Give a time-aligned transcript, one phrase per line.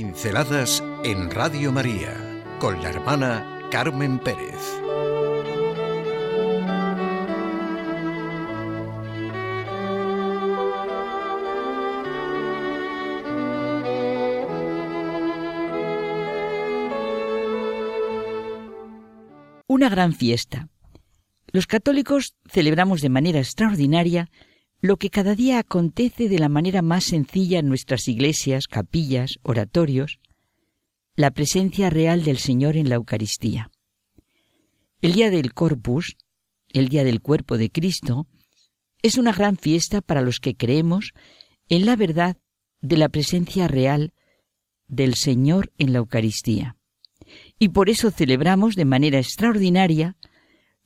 [0.00, 2.14] Pinceladas en Radio María
[2.60, 4.54] con la hermana Carmen Pérez.
[19.66, 20.68] Una gran fiesta.
[21.50, 24.30] Los católicos celebramos de manera extraordinaria
[24.80, 30.20] lo que cada día acontece de la manera más sencilla en nuestras iglesias, capillas, oratorios,
[31.16, 33.70] la presencia real del Señor en la Eucaristía.
[35.00, 36.16] El día del Corpus,
[36.68, 38.28] el día del cuerpo de Cristo,
[39.02, 41.12] es una gran fiesta para los que creemos
[41.68, 42.36] en la verdad
[42.80, 44.12] de la presencia real
[44.86, 46.76] del Señor en la Eucaristía.
[47.58, 50.16] Y por eso celebramos de manera extraordinaria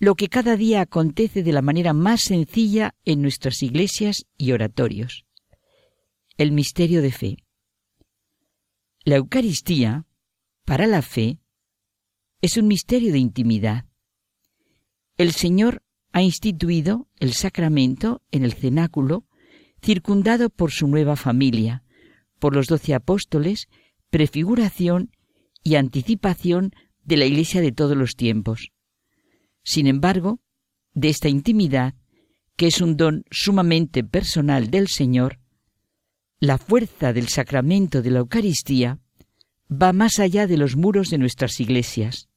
[0.00, 5.26] lo que cada día acontece de la manera más sencilla en nuestras iglesias y oratorios.
[6.38, 7.36] El misterio de fe.
[9.04, 10.06] La Eucaristía,
[10.64, 11.38] para la fe,
[12.40, 13.84] es un misterio de intimidad.
[15.18, 19.26] El Señor ha instituido el sacramento en el cenáculo,
[19.82, 21.84] circundado por su nueva familia,
[22.38, 23.68] por los doce apóstoles,
[24.08, 25.10] prefiguración
[25.62, 26.72] y anticipación
[27.04, 28.72] de la Iglesia de todos los tiempos.
[29.62, 30.40] Sin embargo,
[30.94, 31.94] de esta intimidad,
[32.56, 35.38] que es un don sumamente personal del Señor,
[36.40, 38.98] la fuerza del sacramento de la Eucaristía
[39.70, 42.28] va más allá de los muros de nuestras iglesias.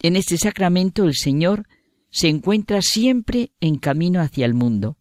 [0.00, 1.66] En este sacramento el Señor
[2.10, 4.98] se encuentra siempre en camino hacia el mundo.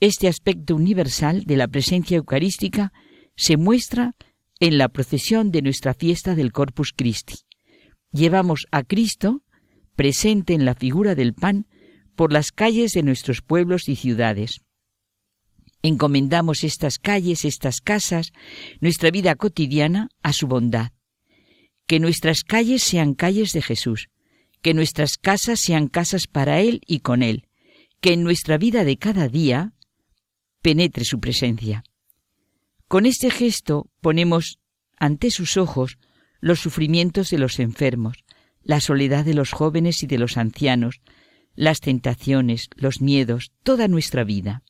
[0.00, 2.92] Este aspecto universal de la presencia eucarística
[3.36, 4.14] se muestra
[4.60, 7.34] en la procesión de nuestra fiesta del Corpus Christi.
[8.12, 9.42] Llevamos a Cristo
[9.98, 11.66] presente en la figura del pan
[12.14, 14.60] por las calles de nuestros pueblos y ciudades.
[15.82, 18.32] Encomendamos estas calles, estas casas,
[18.80, 20.92] nuestra vida cotidiana a su bondad.
[21.88, 24.08] Que nuestras calles sean calles de Jesús,
[24.62, 27.48] que nuestras casas sean casas para Él y con Él,
[28.00, 29.72] que en nuestra vida de cada día
[30.62, 31.82] penetre su presencia.
[32.86, 34.60] Con este gesto ponemos
[34.96, 35.98] ante sus ojos
[36.38, 38.18] los sufrimientos de los enfermos,
[38.68, 41.00] la soledad de los jóvenes y de los ancianos,
[41.54, 44.62] las tentaciones, los miedos, toda nuestra vida.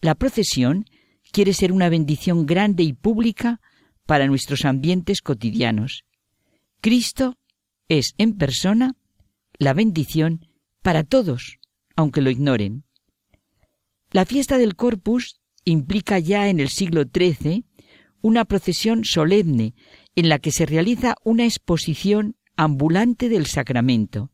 [0.00, 0.86] La procesión
[1.32, 3.60] quiere ser una bendición grande y pública
[4.06, 6.04] para nuestros ambientes cotidianos.
[6.80, 7.36] Cristo
[7.88, 8.94] es en persona
[9.58, 10.46] la bendición
[10.82, 11.58] para todos,
[11.96, 12.84] aunque lo ignoren.
[14.12, 17.64] La fiesta del Corpus implica ya en el siglo XIII
[18.22, 19.74] una procesión solemne
[20.14, 24.30] en la que se realiza una exposición ambulante del sacramento.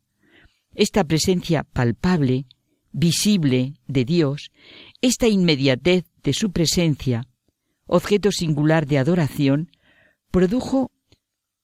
[0.73, 2.45] Esta presencia palpable,
[2.91, 4.51] visible de Dios,
[5.01, 7.27] esta inmediatez de su presencia,
[7.85, 9.71] objeto singular de adoración,
[10.31, 10.91] produjo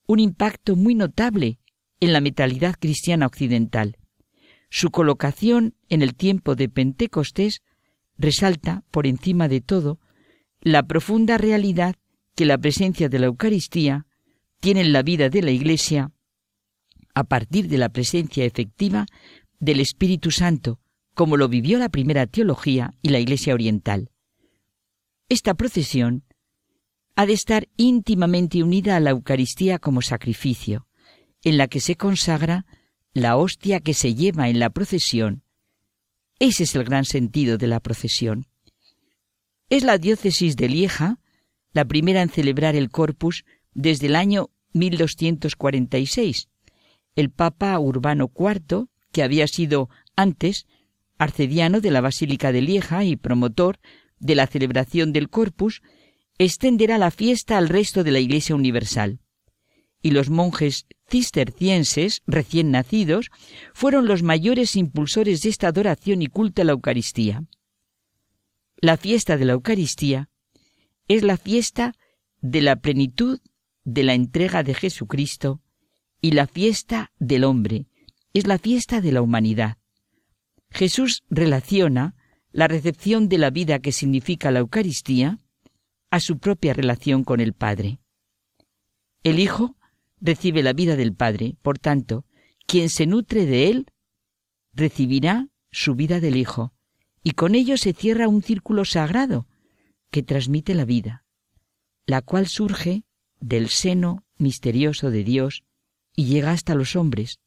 [0.06, 1.60] un impacto muy notable
[2.00, 3.98] en la mentalidad cristiana occidental.
[4.70, 7.62] Su colocación en el tiempo de Pentecostés
[8.18, 10.00] resalta, por encima de todo,
[10.62, 11.96] la profunda realidad
[12.36, 14.06] que la presencia de la Eucaristía
[14.60, 16.12] tiene en la vida de la Iglesia
[17.20, 19.06] a partir de la presencia efectiva
[19.60, 20.80] del Espíritu Santo,
[21.14, 24.10] como lo vivió la primera teología y la Iglesia Oriental.
[25.28, 26.24] Esta procesión
[27.16, 30.88] ha de estar íntimamente unida a la Eucaristía como sacrificio,
[31.44, 32.66] en la que se consagra
[33.14, 35.44] la hostia que se lleva en la procesión.
[36.40, 38.48] Ese es el gran sentido de la procesión.
[39.70, 41.20] Es la diócesis de Lieja
[41.74, 46.50] la primera en celebrar el Corpus desde el año 1246,
[47.16, 50.68] el Papa Urbano IV, que había sido antes
[51.18, 53.80] arcediano de la Basílica de Lieja y promotor
[54.20, 55.82] de la celebración del Corpus,
[56.38, 59.20] extenderá la fiesta al resto de la Iglesia Universal.
[60.02, 63.30] Y los monjes cistercienses, recién nacidos,
[63.74, 67.44] fueron los mayores impulsores de esta adoración y culto a la Eucaristía.
[68.78, 70.30] La fiesta de la Eucaristía
[71.10, 71.94] es la fiesta
[72.40, 73.40] de la plenitud
[73.84, 75.62] de la entrega de Jesucristo
[76.22, 77.88] y la fiesta del hombre,
[78.34, 79.78] es la fiesta de la humanidad.
[80.70, 82.16] Jesús relaciona
[82.52, 85.40] la recepción de la vida que significa la Eucaristía
[86.12, 88.00] a su propia relación con el Padre.
[89.24, 89.76] El Hijo
[90.20, 92.26] recibe la vida del Padre, por tanto,
[92.66, 93.88] quien se nutre de él
[94.74, 96.74] recibirá su vida del Hijo,
[97.24, 99.48] y con ello se cierra un círculo sagrado
[100.12, 101.26] que transmite la vida,
[102.06, 103.04] la cual surge
[103.40, 105.64] del seno misterioso de Dios
[106.16, 107.40] y llega hasta los hombres.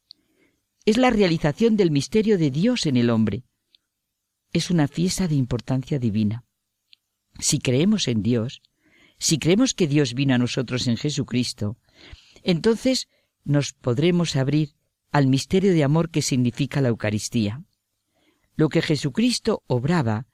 [0.85, 3.43] Es la realización del misterio de Dios en el hombre.
[4.51, 6.45] Es una fiesta de importancia divina.
[7.39, 8.61] Si creemos en Dios,
[9.17, 11.77] si creemos que Dios vino a nosotros en Jesucristo,
[12.43, 13.07] entonces
[13.43, 14.75] nos podremos abrir
[15.11, 17.63] al misterio de amor que significa la Eucaristía.
[18.55, 20.27] Lo que Jesucristo obraba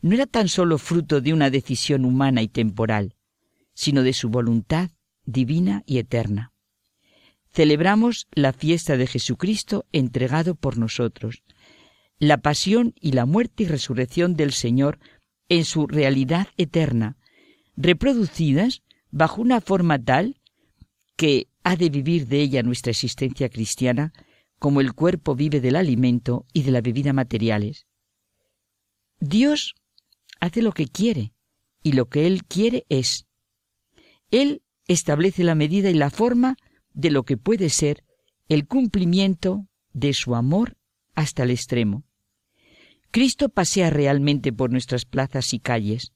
[0.00, 3.16] no era tan solo fruto de una decisión humana y temporal,
[3.74, 4.90] sino de su voluntad
[5.24, 6.52] divina y eterna.
[7.56, 11.42] Celebramos la fiesta de Jesucristo entregado por nosotros,
[12.18, 14.98] la pasión y la muerte y resurrección del Señor
[15.48, 17.16] en su realidad eterna,
[17.74, 20.38] reproducidas bajo una forma tal
[21.16, 24.12] que ha de vivir de ella nuestra existencia cristiana,
[24.58, 27.86] como el cuerpo vive del alimento y de la bebida materiales.
[29.18, 29.76] Dios
[30.40, 31.32] hace lo que quiere,
[31.82, 33.24] y lo que Él quiere es.
[34.30, 36.58] Él establece la medida y la forma
[36.96, 38.02] de lo que puede ser
[38.48, 40.76] el cumplimiento de su amor
[41.14, 42.04] hasta el extremo.
[43.10, 46.12] Cristo pasea realmente por nuestras plazas y calles.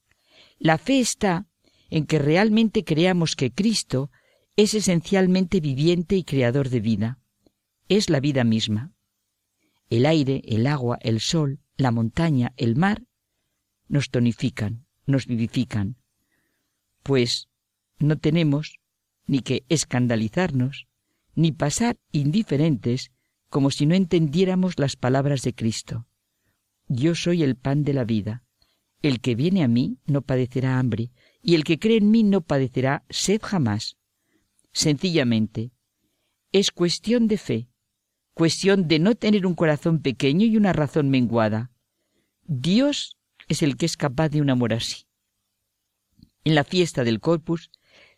[0.58, 1.46] La fe está
[1.90, 4.10] en que realmente creamos que Cristo
[4.56, 7.18] es esencialmente viviente y creador de vida.
[7.88, 8.92] Es la vida misma.
[9.90, 13.02] El aire, el agua, el sol, la montaña, el mar,
[13.88, 15.96] nos tonifican, nos vivifican.
[17.02, 17.48] Pues
[17.98, 18.78] no tenemos
[19.30, 20.88] ni que escandalizarnos,
[21.36, 23.12] ni pasar indiferentes
[23.48, 26.08] como si no entendiéramos las palabras de Cristo.
[26.88, 28.42] Yo soy el pan de la vida.
[29.02, 31.12] El que viene a mí no padecerá hambre,
[31.44, 33.98] y el que cree en mí no padecerá sed jamás.
[34.72, 35.70] Sencillamente,
[36.50, 37.68] es cuestión de fe,
[38.34, 41.70] cuestión de no tener un corazón pequeño y una razón menguada.
[42.42, 43.16] Dios
[43.46, 45.04] es el que es capaz de un amor así.
[46.42, 47.70] En la fiesta del Corpus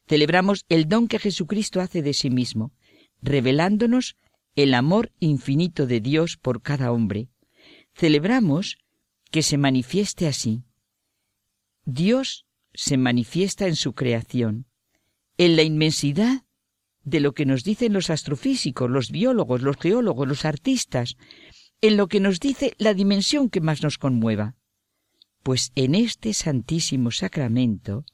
[0.06, 2.72] celebramos el don que Jesucristo hace de sí mismo,
[3.20, 4.16] revelándonos
[4.54, 7.28] el amor infinito de Dios por cada hombre.
[7.94, 8.78] Celebramos
[9.30, 10.62] que se manifieste así.
[11.84, 14.66] Dios se manifiesta en su creación,
[15.38, 16.44] en la inmensidad
[17.04, 21.16] de lo que nos dicen los astrofísicos, los biólogos, los geólogos, los artistas,
[21.80, 24.54] en lo que nos dice la dimensión que más nos conmueva.
[25.42, 28.04] Pues en este santísimo sacramento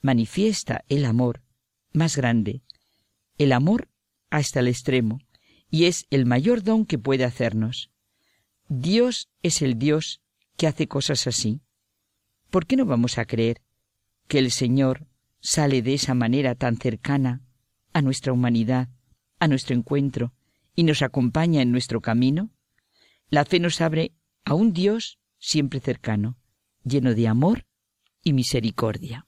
[0.00, 1.42] manifiesta el amor
[1.92, 2.62] más grande,
[3.38, 3.88] el amor
[4.30, 5.20] hasta el extremo,
[5.70, 7.90] y es el mayor don que puede hacernos.
[8.68, 10.20] Dios es el Dios
[10.56, 11.60] que hace cosas así.
[12.50, 13.62] ¿Por qué no vamos a creer
[14.26, 15.06] que el Señor
[15.40, 17.42] sale de esa manera tan cercana
[17.92, 18.88] a nuestra humanidad,
[19.38, 20.34] a nuestro encuentro,
[20.74, 22.50] y nos acompaña en nuestro camino?
[23.30, 24.12] La fe nos abre
[24.44, 26.36] a un Dios siempre cercano,
[26.84, 27.66] lleno de amor
[28.22, 29.27] y misericordia.